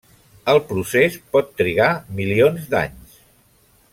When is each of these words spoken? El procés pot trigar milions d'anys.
El 0.53 0.59
procés 0.69 1.17
pot 1.35 1.51
trigar 1.61 1.91
milions 2.21 2.67
d'anys. 2.75 3.23